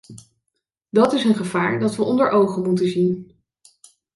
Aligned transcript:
Dat 0.89 1.13
is 1.13 1.23
een 1.23 1.35
gevaar 1.35 1.79
dat 1.79 1.95
we 1.95 2.03
onder 2.03 2.29
ogen 2.29 2.63
moeten 2.63 2.87
zien. 2.87 3.33